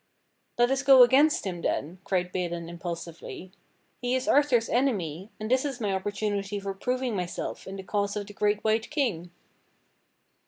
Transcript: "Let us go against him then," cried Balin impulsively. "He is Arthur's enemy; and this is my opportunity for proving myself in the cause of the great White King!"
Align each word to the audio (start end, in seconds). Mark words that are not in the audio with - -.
"Let 0.57 0.71
us 0.71 0.81
go 0.81 1.03
against 1.03 1.45
him 1.45 1.61
then," 1.61 1.99
cried 2.05 2.31
Balin 2.31 2.69
impulsively. 2.69 3.51
"He 4.01 4.15
is 4.15 4.27
Arthur's 4.27 4.67
enemy; 4.67 5.29
and 5.39 5.51
this 5.51 5.63
is 5.63 5.79
my 5.79 5.93
opportunity 5.93 6.59
for 6.59 6.73
proving 6.73 7.15
myself 7.15 7.67
in 7.67 7.75
the 7.75 7.83
cause 7.83 8.15
of 8.15 8.25
the 8.25 8.33
great 8.33 8.63
White 8.63 8.89
King!" 8.89 9.29